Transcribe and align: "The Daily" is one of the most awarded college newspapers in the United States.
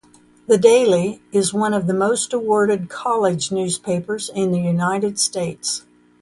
"The 0.47 0.57
Daily" 0.57 1.21
is 1.31 1.53
one 1.53 1.75
of 1.75 1.85
the 1.85 1.93
most 1.93 2.33
awarded 2.33 2.89
college 2.89 3.51
newspapers 3.51 4.31
in 4.33 4.51
the 4.51 4.57
United 4.59 5.19
States. 5.19 5.85